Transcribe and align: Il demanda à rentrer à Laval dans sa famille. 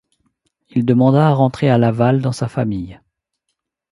Il 0.71 0.83
demanda 0.83 1.27
à 1.27 1.31
rentrer 1.35 1.69
à 1.69 1.77
Laval 1.77 2.21
dans 2.21 2.31
sa 2.31 2.47
famille. 2.47 2.99